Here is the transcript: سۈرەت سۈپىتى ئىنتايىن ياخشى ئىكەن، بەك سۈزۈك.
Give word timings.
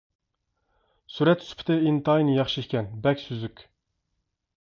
سۈرەت 1.17 1.43
سۈپىتى 1.49 1.77
ئىنتايىن 1.89 2.31
ياخشى 2.37 2.63
ئىكەن، 2.65 2.89
بەك 3.05 3.23
سۈزۈك. 3.25 3.63